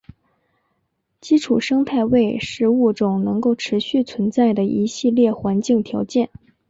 [1.21, 6.31] 基础生态位是物种能够持续存在的一系列环境条件。